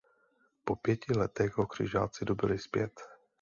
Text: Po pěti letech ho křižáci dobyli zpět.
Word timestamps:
Po 0.65 0.75
pěti 0.75 1.13
letech 1.13 1.57
ho 1.57 1.67
křižáci 1.67 2.25
dobyli 2.25 2.59
zpět. 2.59 3.01